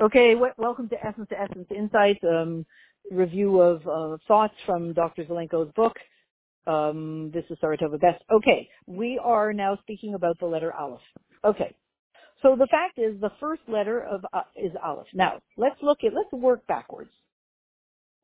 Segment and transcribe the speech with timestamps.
[0.00, 2.64] Okay, w- welcome to Essence to Essence Insights, um,
[3.10, 5.24] review of uh, thoughts from Dr.
[5.26, 5.94] Zelenko's book.
[6.66, 8.24] Um, this is Saratova Best.
[8.32, 11.02] Okay, we are now speaking about the letter Aleph.
[11.44, 11.76] Okay,
[12.42, 15.06] so the fact is the first letter of uh, is Aleph.
[15.12, 17.12] Now, let's look at, let's work backwards.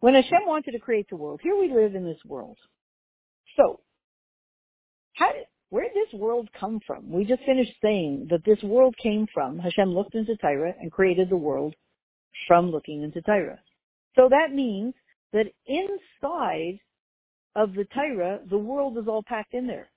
[0.00, 2.56] When Hashem wanted to create the world, here we live in this world.
[3.58, 3.80] So,
[5.12, 7.10] how did, where did this world come from?
[7.10, 11.28] We just finished saying that this world came from, Hashem looked into Torah and created
[11.28, 11.74] the world
[12.46, 13.58] from looking into Torah.
[14.14, 14.94] So that means
[15.32, 16.78] that inside
[17.54, 19.88] of the Torah, the world is all packed in there.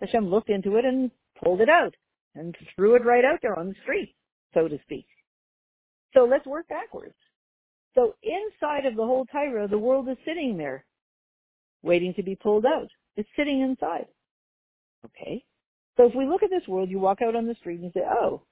[0.00, 1.10] Hashem looked into it and
[1.42, 1.94] pulled it out
[2.34, 4.14] and threw it right out there on the street,
[4.54, 5.06] so to speak.
[6.14, 7.16] So let's work backwards.
[7.94, 10.84] So inside of the whole Torah, the world is sitting there,
[11.82, 12.88] waiting to be pulled out.
[13.16, 14.06] It's sitting inside.
[15.04, 15.44] Okay.
[15.96, 17.90] So if we look at this world, you walk out on the street and you
[17.92, 18.42] say, oh,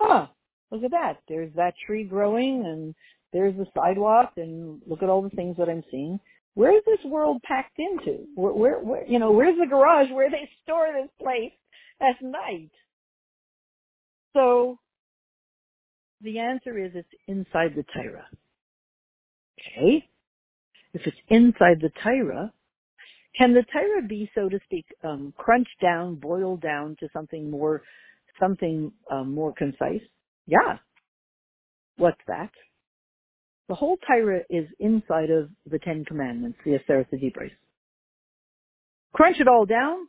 [0.00, 0.26] huh,
[0.70, 1.18] look at that.
[1.28, 2.94] There's that tree growing and
[3.32, 6.20] there's the sidewalk and look at all the things that I'm seeing.
[6.54, 8.24] Where's this world packed into?
[8.34, 11.52] Where, where, where, you know, where's the garage where they store this place
[12.00, 12.70] at night?
[14.32, 14.78] So
[16.22, 18.26] the answer is it's inside the Torah.
[19.58, 20.08] Okay.
[20.94, 22.52] If it's inside the Torah,
[23.36, 27.82] can the Torah be, so to speak, um, crunched down, boiled down to something more,
[28.40, 30.00] something um, more concise?
[30.46, 30.78] Yeah.
[31.96, 32.50] What's that?
[33.68, 37.50] The whole Torah is inside of the Ten Commandments, the Aseret Dibros.
[39.12, 40.08] Crunch it all down,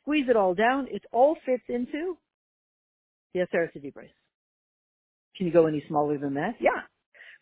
[0.00, 2.16] squeeze it all down, it all fits into
[3.32, 4.10] the Aseret Dibros.
[5.36, 6.56] Can you go any smaller than that?
[6.60, 6.82] Yeah.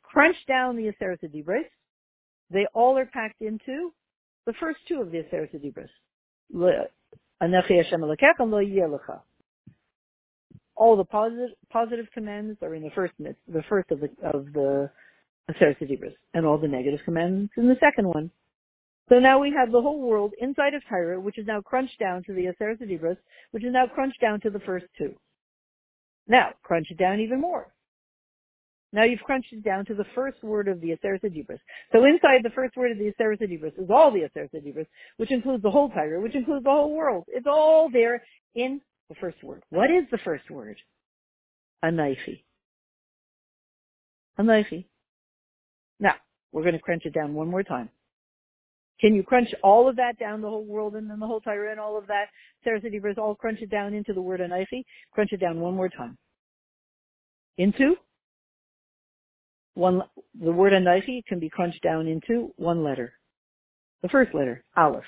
[0.03, 1.64] Crunch down the Aseret Dibros.
[2.50, 3.92] They all are packed into
[4.47, 5.53] the first two of the Aseret
[8.65, 9.21] yelecha.
[10.77, 14.91] All the positive positive commandments are in the first the first of the of the
[16.35, 18.31] and all the negative commandments in the second one.
[19.09, 22.23] So now we have the whole world inside of Torah, which is now crunched down
[22.25, 23.17] to the Aseret Dibros,
[23.50, 25.17] which is now crunched down to the first two.
[26.29, 27.73] Now, crunch it down even more.
[28.93, 31.61] Now you've crunched it down to the first word of the Aseret Dibros.
[31.93, 34.87] So inside the first word of the Aseret Dibros is all the Aseret Dibros,
[35.17, 37.25] which includes the whole Torah, which includes the whole world.
[37.29, 38.23] It's all there
[38.55, 39.62] in the first word.
[39.71, 40.77] What is the first word?
[41.84, 42.43] Anoichi.
[44.39, 44.87] Anoichi.
[46.00, 46.15] Now,
[46.53, 47.91] we're going to crunch it down one more time.
[49.00, 51.71] Can you crunch all of that down, the whole world and then the whole Torah
[51.71, 52.27] and all of that,
[52.65, 54.84] Sarah City all crunch it down into the word Anoichi?
[55.12, 56.19] Crunch it down one more time.
[57.56, 57.97] Into
[59.75, 60.03] one,
[60.38, 63.12] the word Anoichi can be crunched down into one letter.
[64.03, 65.04] The first letter, Aleph.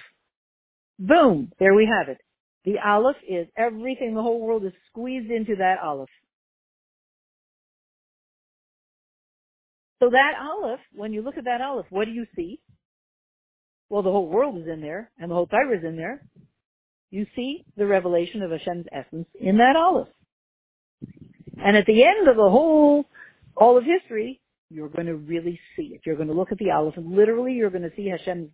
[0.98, 1.50] Boom!
[1.58, 2.18] There we have it.
[2.64, 6.08] The Aleph is everything, the whole world is squeezed into that Aleph.
[10.00, 12.60] So that Aleph, when you look at that Aleph, what do you see?
[13.88, 16.22] Well, the whole world is in there, and the whole Torah is in there.
[17.10, 20.08] You see the revelation of Hashem's essence in that Aleph.
[21.62, 23.04] And at the end of the whole,
[23.56, 24.40] all of history,
[24.72, 26.00] you're going to really see it.
[26.04, 28.50] You're going to look at the Aleph, and literally you're going to see Hashem's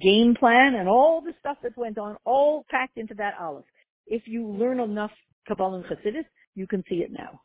[0.00, 3.64] game plan and all the stuff that went on, all packed into that Aleph.
[4.06, 5.12] If you learn enough
[5.46, 7.40] Kabbalah and Chassidus, you can see it now.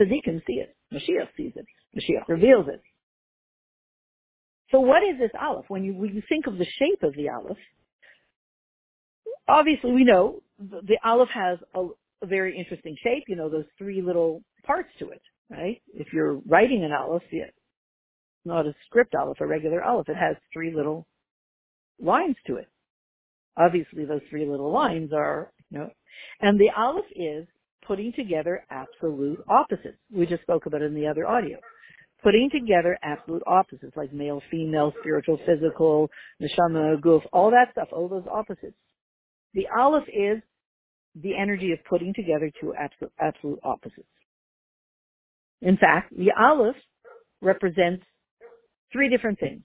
[0.00, 0.76] Tzaddikim see it.
[0.92, 1.66] Mashiach sees it.
[1.96, 2.82] Mashiach reveals it.
[4.70, 5.64] So what is this Aleph?
[5.68, 7.56] When you, when you think of the shape of the Aleph,
[9.48, 11.86] obviously we know the, the Aleph has a,
[12.22, 15.80] a very interesting shape, you know, those three little parts to it, right?
[15.94, 17.52] If you're writing an Aleph, it's
[18.44, 20.08] not a script Aleph, a regular Aleph.
[20.08, 21.06] It has three little
[22.00, 22.68] lines to it.
[23.56, 25.90] Obviously those three little lines are, you know,
[26.40, 27.46] and the Aleph is
[27.86, 29.98] putting together absolute opposites.
[30.12, 31.58] We just spoke about it in the other audio.
[32.22, 36.10] Putting together absolute opposites like male, female, spiritual, physical,
[36.42, 38.76] neshama, guf, all that stuff, all those opposites.
[39.54, 40.42] The aleph is
[41.14, 44.06] the energy of putting together two absolute, absolute opposites.
[45.62, 46.76] In fact, the aleph
[47.40, 48.04] represents
[48.92, 49.62] three different things.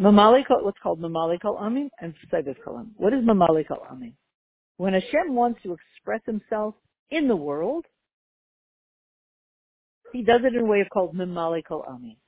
[0.00, 2.90] Mamali what's called mamali kol amin and sevis Kalam.
[2.96, 4.14] What is mamali kol amin?
[4.76, 6.74] When Hashem wants to express himself
[7.10, 7.84] in the world,
[10.12, 12.18] he does it in a way called Mimali Kol Ami.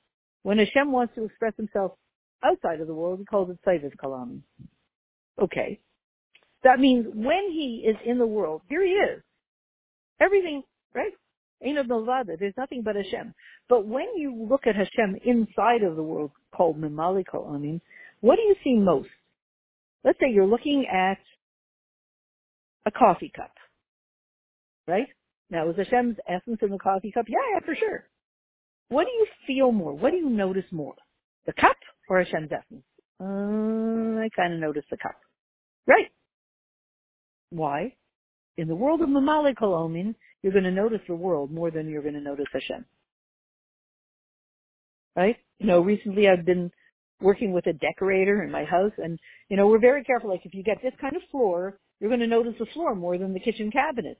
[0.43, 1.93] When Hashem wants to express himself
[2.43, 4.41] outside of the world, he calls it Saivis Kalam.
[5.41, 5.79] Okay.
[6.63, 9.23] That means when he is in the world, here he is.
[10.19, 10.63] Everything,
[10.93, 11.13] right?
[11.65, 12.37] Ein Od Milvado.
[12.37, 13.33] There's nothing but Hashem.
[13.69, 17.23] But when you look at Hashem inside of the world called Mimali
[18.21, 19.09] what do you see most?
[20.03, 21.19] Let's say you're looking at
[22.85, 23.53] a coffee cup,
[24.87, 25.07] right?
[25.49, 27.25] Now, is Hashem's essence in the coffee cup?
[27.27, 28.05] Yeah, yeah, for sure.
[28.89, 29.93] What do you feel more?
[29.93, 30.95] What do you notice more?
[31.45, 31.75] The cup
[32.09, 32.83] or Hashem's essence?
[33.19, 35.15] Uh, I kind of notice the cup.
[35.85, 36.07] Right.
[37.49, 37.93] Why?
[38.57, 42.01] In the world of Mamali Kolomin, you're going to notice the world more than you're
[42.01, 42.85] going to notice Hashem.
[45.15, 45.37] Right?
[45.59, 46.71] You know, recently I've been
[47.21, 50.29] working with a decorator in my house and, you know, we're very careful.
[50.29, 53.17] Like if you get this kind of floor, you're going to notice the floor more
[53.17, 54.19] than the kitchen cabinet.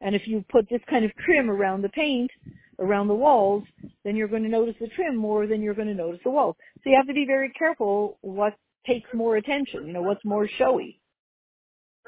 [0.00, 2.30] And if you put this kind of trim around the paint,
[2.78, 3.64] around the walls,
[4.04, 6.56] then you're going to notice the trim more than you're going to notice the walls.
[6.82, 8.54] So you have to be very careful what
[8.86, 10.98] takes more attention, you know, what's more showy.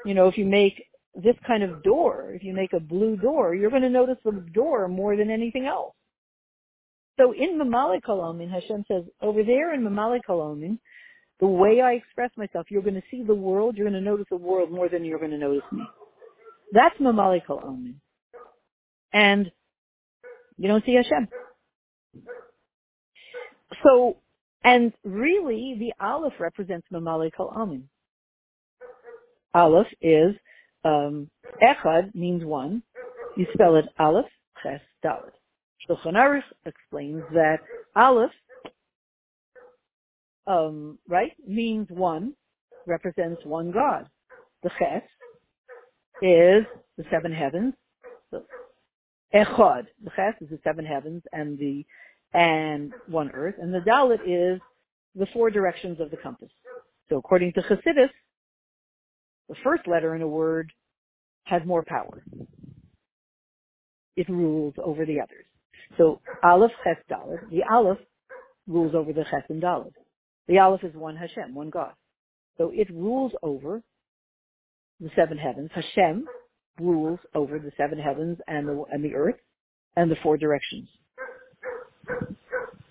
[0.05, 0.83] You know, if you make
[1.15, 4.31] this kind of door, if you make a blue door, you're going to notice the
[4.53, 5.93] door more than anything else.
[7.19, 10.79] So in Mamali Kolomin, Hashem says, over there in Mamali Kolomin,
[11.39, 14.25] the way I express myself, you're going to see the world, you're going to notice
[14.29, 15.83] the world more than you're going to notice me.
[16.71, 17.95] That's Mamali Kolomin.
[19.11, 19.51] And
[20.57, 21.27] you don't see Hashem.
[23.83, 24.17] So,
[24.63, 27.83] and really, the Aleph represents Mamali Kolomin.
[29.53, 30.35] Aleph is,
[30.83, 31.29] um,
[31.61, 32.83] Echad means one.
[33.37, 34.25] You spell it Aleph,
[34.61, 35.31] Ches, Dalet.
[35.89, 37.59] Shulchan Aruch explains that
[37.95, 38.31] Aleph,
[40.47, 42.33] um, right, means one,
[42.85, 44.07] represents one God.
[44.63, 45.03] The Ches
[46.21, 46.65] is
[46.97, 47.73] the seven heavens.
[48.31, 48.43] So,
[49.33, 51.85] Echad, the Ches is the seven heavens and the
[52.33, 54.59] and one earth, and the Dalet is
[55.15, 56.49] the four directions of the compass.
[57.09, 58.09] So according to Chassidus,
[59.53, 60.71] the first letter in a word
[61.43, 62.23] has more power.
[64.15, 65.45] It rules over the others.
[65.97, 67.99] So Aleph Ches Dalet, the Aleph
[68.67, 69.91] rules over the Ches and Dalet.
[70.47, 71.91] The Aleph is one Hashem, one God.
[72.57, 73.83] So it rules over
[74.99, 75.69] the seven heavens.
[75.75, 76.25] Hashem
[76.79, 79.35] rules over the seven heavens and the, and the earth
[79.95, 80.87] and the four directions.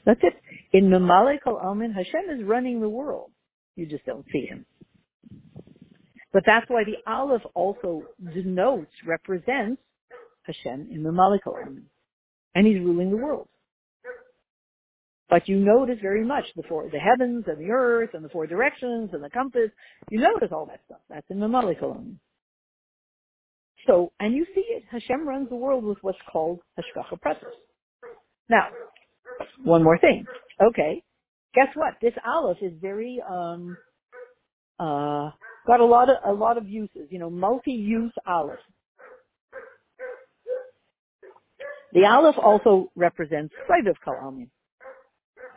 [0.06, 0.34] That's it.
[0.72, 3.32] In Mamale Kol Amen, Hashem is running the world.
[3.74, 4.64] You just don't see him.
[6.32, 9.82] But that's why the Aleph also denotes, represents
[10.44, 11.58] Hashem in the Kol
[12.54, 13.48] And he's ruling the world.
[15.28, 18.46] But you notice very much the four, the heavens and the earth and the four
[18.46, 19.70] directions and the compass.
[20.10, 21.00] You notice all that stuff.
[21.08, 22.16] That's in the Kolon.
[23.86, 24.84] So, and you see it.
[24.90, 27.48] Hashem runs the world with what's called Hashgacha Pratis.
[28.48, 28.68] Now,
[29.64, 30.26] one more thing.
[30.62, 31.02] Okay.
[31.54, 31.94] Guess what?
[32.02, 33.76] This Aleph is very, um,
[34.78, 35.30] uh,
[35.66, 38.58] got a lot of, a lot of uses, you know, multi-use Aleph.
[41.92, 44.48] The Aleph also represents Saiviv Kalamin.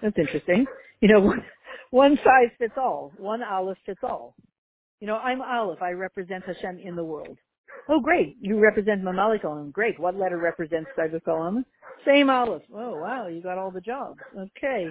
[0.01, 0.65] That's interesting.
[1.01, 1.43] You know, one,
[1.91, 3.13] one size fits all.
[3.17, 4.35] One Aleph fits all.
[4.99, 5.81] You know, I'm Aleph.
[5.81, 7.37] I represent Hashem in the world.
[7.89, 8.37] Oh, great.
[8.41, 9.71] You represent Mamali Kolam.
[9.71, 9.99] Great.
[9.99, 11.63] What letter represents Saiviv Kolam?
[12.05, 12.63] Same Aleph.
[12.73, 13.27] Oh, wow.
[13.27, 14.19] You got all the jobs.
[14.37, 14.87] Okay.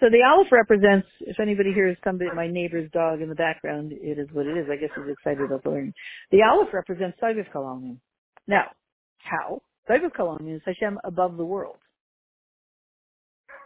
[0.00, 4.18] So the Aleph represents, if anybody hears somebody, my neighbor's dog in the background, it
[4.18, 4.66] is what it is.
[4.70, 5.92] I guess he's excited about the learning.
[6.30, 7.98] The Aleph represents Saiviv Kolam.
[8.46, 8.64] Now,
[9.18, 9.60] how?
[9.88, 11.76] Saiviv Kolam is Hashem above the world.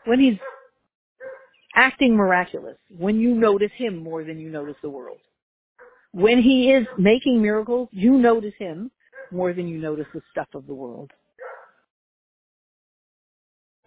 [0.06, 0.38] When he's
[1.76, 5.18] acting miraculous, when you notice him more than you notice the world.
[6.12, 8.90] When he is making miracles, you notice him
[9.30, 11.10] more than you notice the stuff of the world.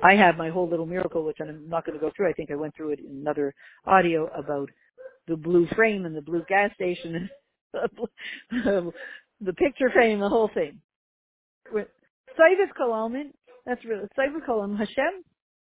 [0.01, 2.29] I have my whole little miracle, which I'm not going to go through.
[2.29, 3.53] I think I went through it in another
[3.85, 4.69] audio about
[5.27, 7.29] the blue frame and the blue gas station
[7.73, 8.91] and
[9.41, 10.79] the picture frame, the whole thing.
[11.73, 13.31] Saivis Kalamin,
[13.65, 15.23] that's really, Saivis Kalam, Hashem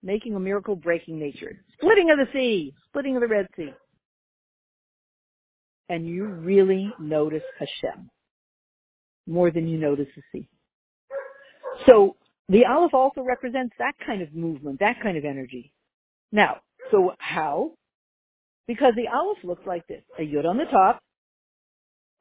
[0.04, 1.64] making a miracle breaking nature.
[1.74, 3.74] Splitting of the sea, splitting of the Red Sea.
[5.90, 8.10] And you really notice Hashem
[9.28, 10.48] more than you notice the sea.
[11.86, 12.16] So
[12.50, 15.72] the Aleph also represents that kind of movement, that kind of energy.
[16.32, 16.58] Now,
[16.92, 17.72] so how?
[18.68, 20.04] Because the Aleph looks like this.
[20.20, 21.02] A Yud on the top,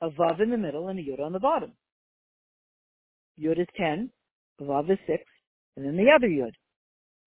[0.00, 1.72] a Vav in the middle, and a Yud on the bottom.
[3.40, 4.10] Yud is 10,
[4.60, 5.22] Vav is 6,
[5.76, 6.52] and then the other Yud.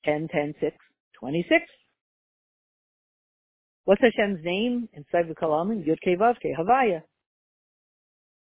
[0.06, 0.76] 10, 10, 6,
[1.20, 1.66] 26.
[3.86, 5.86] What's Hashem's name inside the Kalamin?
[5.86, 7.02] Yud Ke Vav Ke Havaya.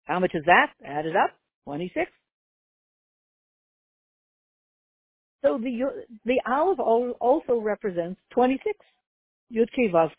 [0.05, 0.73] How much is that?
[0.85, 1.31] Add it up.
[1.65, 2.11] 26.
[5.43, 6.81] So the the Aleph
[7.21, 8.79] also represents 26.
[9.55, 10.11] Yud Ke Vav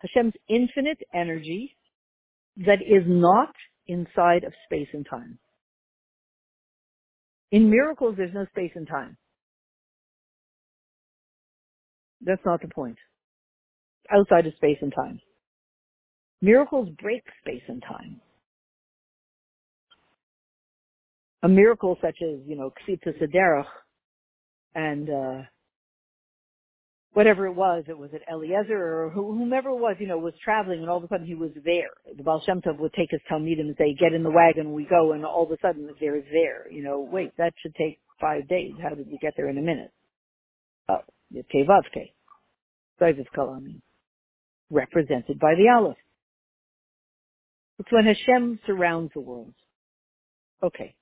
[0.00, 1.76] Hashem's infinite energy
[2.58, 3.54] that is not
[3.86, 5.38] inside of space and time.
[7.50, 9.16] In miracles, there's no space and time.
[12.20, 12.98] That's not the point.
[14.10, 15.20] Outside of space and time.
[16.42, 18.20] Miracles break space and time.
[21.42, 23.66] a miracle such as, you know, Ksita Sederach
[24.74, 25.42] and, uh,
[27.12, 30.80] whatever it was, it was at Eliezer or whomever it was, you know, was traveling
[30.80, 31.90] and all of a sudden he was there.
[32.16, 34.84] The Baal Shem Tov would take his Talmidim and say, get in the wagon, we
[34.84, 36.70] go, and all of a sudden there is there.
[36.70, 38.72] You know, wait, that should take five days.
[38.80, 39.90] How did we get there in a minute?
[40.88, 41.00] Oh,
[41.34, 42.12] Tevavke.
[43.00, 43.80] Zayviv Kalami.
[44.70, 45.96] Represented by the Aleph.
[47.78, 49.54] It's when Hashem surrounds the world.
[50.62, 50.94] Okay.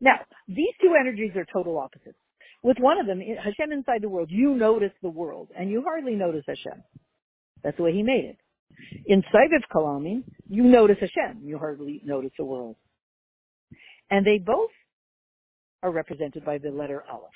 [0.00, 0.16] Now,
[0.48, 2.18] these two energies are total opposites.
[2.62, 6.14] With one of them, Hashem inside the world, you notice the world, and you hardly
[6.14, 6.82] notice Hashem.
[7.64, 8.38] That's the way He made it.
[9.06, 12.76] In Saiviv Kalamin, you notice Hashem, you hardly notice the world.
[14.10, 14.70] And they both
[15.82, 17.30] are represented by the letter Aleph.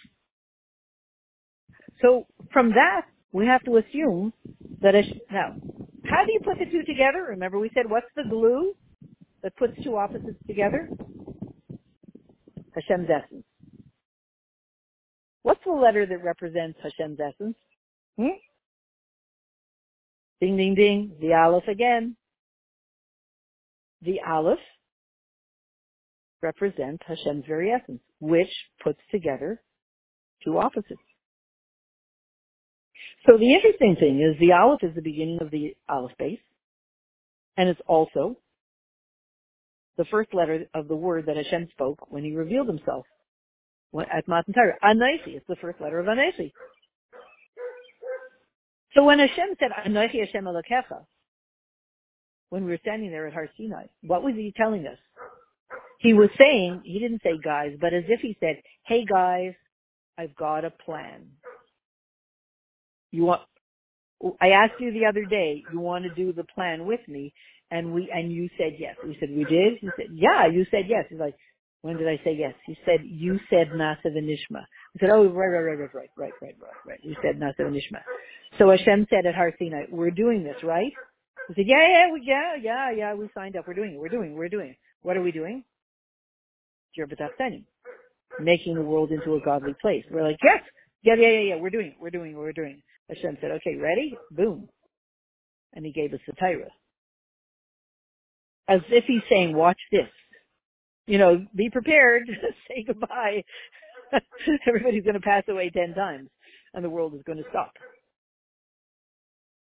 [2.02, 4.32] So from that, we have to assume
[4.80, 5.56] that Hashem, now,
[6.04, 7.26] how do you put the two together?
[7.30, 8.74] Remember we said what's the glue
[9.42, 10.88] that puts two opposites together?
[12.74, 13.45] Hashem's essence.
[15.46, 17.54] What's the letter that represents Hashem's essence?
[18.18, 18.34] Hmm?
[20.40, 21.12] Ding, ding, ding.
[21.20, 22.16] The Aleph again.
[24.02, 24.58] The Aleph
[26.42, 28.48] represents Hashem's very essence, which
[28.82, 29.62] puts together
[30.44, 30.98] two opposites.
[33.24, 36.40] So the interesting thing is the Aleph is the beginning of the Aleph Beis,
[37.56, 38.34] and it's also
[39.96, 43.06] the first letter of the word that Hashem spoke when he revealed himself
[44.12, 44.76] at Matan Torah.
[44.84, 46.52] Anoichi is the first letter of Anoichi.
[48.94, 51.04] So when Hashem said, Anoichi Hashem Elokecha,
[52.50, 54.98] when we were standing there at Har Sinai, what was he telling us?
[55.98, 59.54] He was saying, he didn't say guys, but as if he said, hey guys,
[60.18, 61.26] I've got a plan.
[63.10, 63.42] You want,
[64.40, 67.32] I asked you the other day, you want to do the plan with me?
[67.70, 68.96] And we, and you said yes.
[69.04, 69.78] We said, we did?
[69.80, 71.04] He said, yeah, you said yes.
[71.08, 71.34] He's like,
[71.86, 72.54] when did I say yes?
[72.66, 74.60] He said, you said Naaseh v'nishma.
[74.60, 77.00] I said, oh, right, right, right, right, right, right, right, right, right.
[77.02, 78.00] You said Naaseh v'nishma.
[78.58, 80.92] So Hashem said at Har Sinai, we're doing this, right?
[81.48, 83.68] He said, yeah, yeah, we, yeah, yeah, yeah, we signed up.
[83.68, 84.00] We're doing it.
[84.00, 84.36] We're doing it.
[84.36, 84.76] We're doing it.
[85.02, 85.62] What are we doing?
[88.40, 90.04] Making the world into a godly place.
[90.10, 90.62] We're like, yes,
[91.02, 91.94] yeah, yeah, yeah, yeah, we're doing it.
[92.00, 92.36] We're doing it.
[92.36, 93.16] We're doing it.
[93.16, 94.16] Hashem said, okay, ready?
[94.32, 94.68] Boom.
[95.72, 96.72] And he gave us the Torah.
[98.68, 100.08] As if he's saying, watch this
[101.06, 102.24] you know, be prepared,
[102.68, 103.44] say goodbye.
[104.66, 106.30] Everybody's going to pass away ten times
[106.76, 107.72] and the world is going to stop.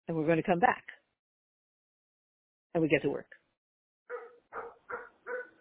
[0.07, 0.83] And we're going to come back.
[2.73, 3.25] And we get to work.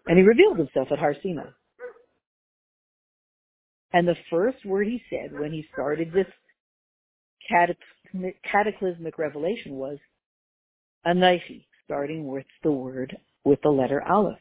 [0.07, 1.51] And he revealed himself at Har Sinai.
[3.93, 6.27] And the first word he said when he started this
[8.45, 9.99] cataclysmic revelation was
[11.07, 14.39] Anoichi, starting with the word, with the letter Aleph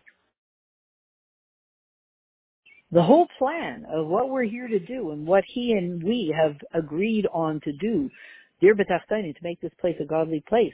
[2.91, 6.55] the whole plan of what we're here to do and what he and we have
[6.73, 8.09] agreed on to do,
[8.61, 10.73] dear B'tachtani, to make this place a godly place,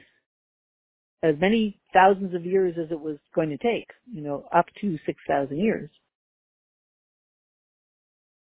[1.22, 4.98] as many thousands of years as it was going to take, you know, up to
[5.04, 5.90] 6,000 years.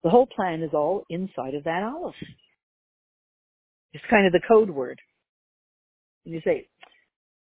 [0.04, 2.14] The whole plan is all inside of that Aleph.
[3.94, 5.00] It's kind of the code word.
[6.24, 6.68] And you say,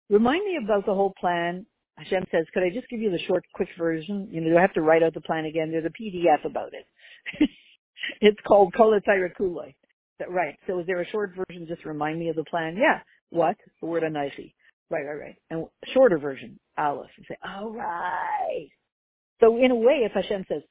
[0.10, 1.66] remind me about the whole plan
[1.98, 4.28] Hashem says, could I just give you the short, quick version?
[4.32, 5.72] You know, do I have to write out the plan again?
[5.72, 6.86] There's a PDF about it.
[8.22, 9.74] it's called Kolatayra Kuloi.
[10.30, 10.58] Right.
[10.68, 11.68] So is there a short version?
[11.68, 12.78] Just remind me of the plan.
[12.78, 13.00] Yeah.
[13.30, 13.56] What?
[13.82, 14.54] The word Anaifi.
[14.90, 15.36] Right, right, right.
[15.50, 17.10] And shorter version, Aleph.
[17.18, 18.70] You say, all right.
[19.40, 20.62] So in a way, if Hashem says,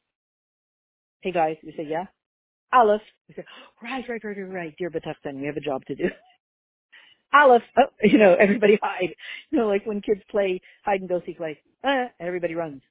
[1.23, 2.05] hey guys, you say, yeah.
[2.73, 3.03] Aleph.
[3.29, 3.45] You say,
[3.83, 4.75] right, right, right, right, right.
[4.79, 6.05] Dear Batachtan, we have a job to do.
[7.35, 9.15] Aleph, oh, you know, everybody hide.
[9.51, 12.83] You know, like when kids play hide and go seek, like, uh, everybody runs.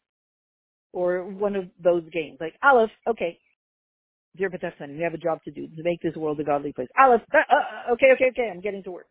[0.94, 3.40] Or one of those games, like Aleph, okay,
[4.38, 6.90] dear Patefsan, we have a job to do to make this world a godly place.
[7.00, 9.08] Aleph, uh, uh, okay, okay, okay, I'm getting to work.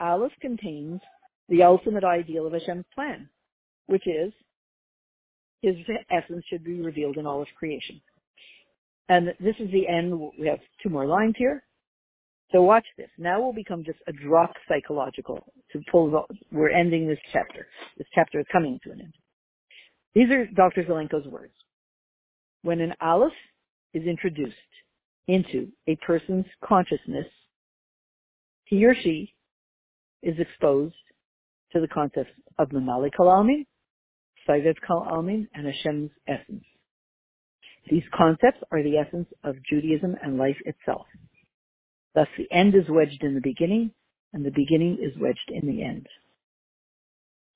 [0.00, 1.00] Aleph contains
[1.48, 3.28] the ultimate ideal of Hashem's plan,
[3.86, 4.32] which is
[5.62, 5.76] his
[6.10, 8.00] essence should be revealed in all of creation.
[9.08, 10.18] And this is the end.
[10.38, 11.62] We have two more lines here.
[12.52, 13.08] So watch this.
[13.18, 17.66] Now we'll become just a drop psychological to pull, we're ending this chapter.
[17.98, 19.14] This chapter is coming to an end.
[20.14, 20.84] These are Dr.
[20.84, 21.54] Zelenko's words.
[22.62, 23.32] When an aleph
[23.92, 24.54] is introduced
[25.26, 27.26] into a person's consciousness,
[28.64, 29.34] he or she
[30.22, 30.94] is exposed
[31.72, 33.66] to the concepts of Mamali Kalalmin,
[34.48, 36.64] Saivet Kalalmin, and Hashem's essence.
[37.90, 41.06] These concepts are the essence of Judaism and life itself.
[42.14, 43.90] Thus the end is wedged in the beginning
[44.32, 46.06] and the beginning is wedged in the end.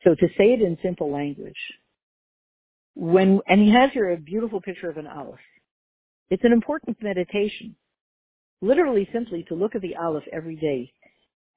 [0.04, 1.56] So to say it in simple language,
[2.94, 5.38] when, and he has here a beautiful picture of an Aleph.
[6.30, 7.76] It's an important meditation.
[8.60, 10.92] Literally simply to look at the Aleph every day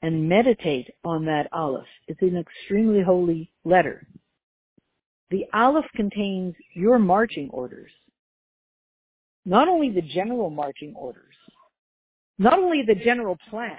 [0.02, 1.88] and meditate on that Aleph.
[2.08, 4.08] It's an extremely holy letter.
[5.30, 7.92] The Aleph contains your marching orders.
[9.46, 11.31] Not only the general marching orders,
[12.42, 13.78] not only the general plan.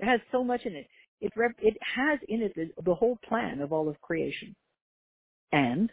[0.00, 0.88] It has so much in it.
[1.20, 4.56] It, rep- it has in it the, the whole plan of all of creation.
[5.52, 5.90] And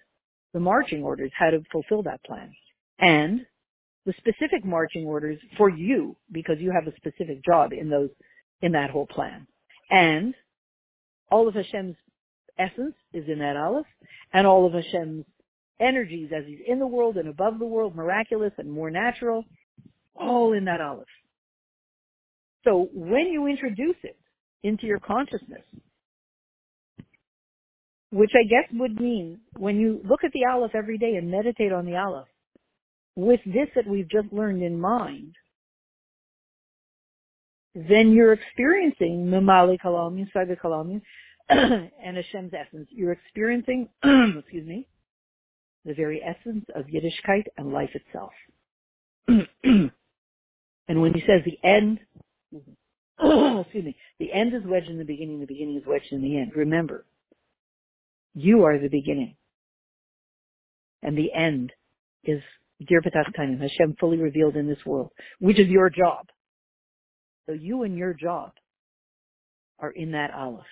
[0.54, 2.52] the marching orders, how to fulfill that plan.
[3.00, 3.46] And
[4.06, 8.10] the specific marching orders for you, because you have a specific job in those,
[8.62, 9.46] in that whole plan.
[9.92, 10.34] And
[11.30, 11.98] all of Hashem's
[12.58, 13.86] essence is in that Aleph,
[14.34, 15.26] and all of Hashem's
[15.80, 19.44] energies as he's in the world and above the world, miraculous and more natural,
[20.20, 21.08] all in that Aleph.
[22.64, 24.18] So when you introduce it
[24.64, 25.64] into your consciousness,
[28.12, 31.72] which I guess would mean when you look at the Aleph every day and meditate
[31.72, 32.28] on the Aleph,
[33.16, 35.36] with this that we've just learned in mind,
[37.76, 41.02] then you're experiencing Mimali Kalam, Saga Kalam,
[41.50, 42.88] and Hashem's essence.
[42.92, 44.88] You're experiencing, excuse me,
[45.86, 48.32] the very essence of Yiddishkeit and life itself.
[50.88, 52.00] and when he says the end,
[52.54, 53.58] mm-hmm.
[53.62, 56.38] excuse me, the end is wedged in the beginning, the beginning is wedged in the
[56.38, 56.52] end.
[56.56, 57.06] Remember,
[58.34, 59.36] you are the beginning.
[61.02, 61.72] And the end
[62.24, 62.42] is
[62.88, 66.28] Dir Time, Hashem fully revealed in this world, which is your job.
[67.48, 68.52] So you and your job
[69.80, 70.66] are in that Aleph.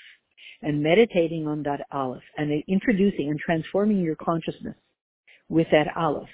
[0.62, 4.76] And meditating on that Aleph and introducing and transforming your consciousness
[5.50, 6.30] with that Aleph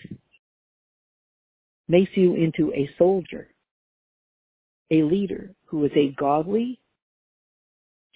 [1.88, 3.51] makes you into a soldier,
[4.92, 6.80] a leader who is a godly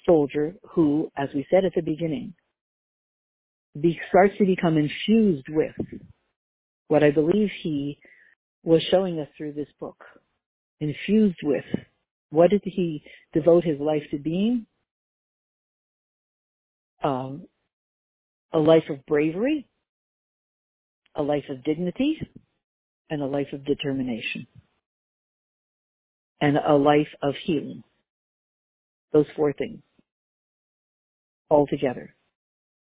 [0.06, 2.34] soldier who, as we said at the beginning,
[3.80, 5.76] be, starts to become infused with
[6.88, 7.98] what I believe he
[8.64, 10.04] was showing us through this book.
[10.80, 11.66] Infused with
[12.30, 14.66] what did he devote his life to being?
[17.04, 17.48] Um,
[18.52, 19.68] a life of bravery,
[21.16, 22.20] a life of dignity,
[23.10, 24.48] and a life of determination,
[26.46, 27.84] and a life of healing.
[29.12, 29.80] Those four things
[31.50, 32.14] all together.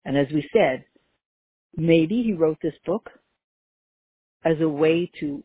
[0.04, 0.84] And as we said,
[1.76, 3.10] maybe he wrote this book
[4.44, 5.42] as a way to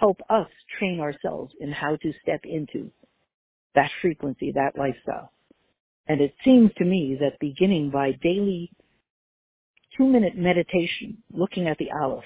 [0.00, 2.90] help us train ourselves in how to step into
[3.76, 5.30] that frequency, that lifestyle.
[6.08, 8.72] And it seems to me that beginning by daily
[9.96, 12.24] two minute meditation, looking at the Aleph,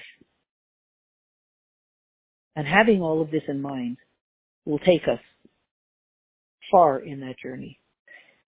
[2.55, 3.97] and having all of this in mind
[4.65, 5.19] will take us
[6.71, 7.79] far in that journey.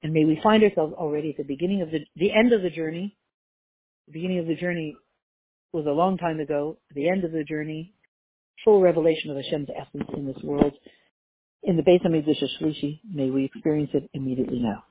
[0.03, 2.69] And may we find ourselves already at the beginning of the, the end of the
[2.69, 3.15] journey.
[4.07, 4.95] The beginning of the journey
[5.73, 6.77] was a long time ago.
[6.93, 7.93] The end of the journey,
[8.63, 10.73] full revelation of Hashem's essence in this world.
[11.63, 14.83] In the Beit HaMikdash Shlishi, may we experience it immediately now.